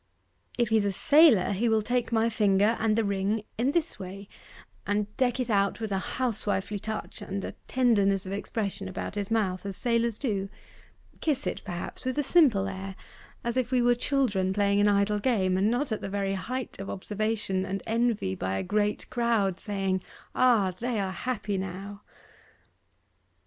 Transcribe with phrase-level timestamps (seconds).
[0.57, 4.27] 'If he's a sailor, he will take my finger and the ring in this way,
[4.87, 9.29] and deck it out with a housewifely touch and a tenderness of expression about his
[9.29, 10.49] mouth, as sailors do:
[11.19, 12.95] kiss it, perhaps, with a simple air,
[13.43, 16.79] as if we were children playing an idle game, and not at the very height
[16.79, 20.01] of observation and envy by a great crowd saying,
[20.33, 20.71] "Ah!
[20.79, 22.01] they are happy now!"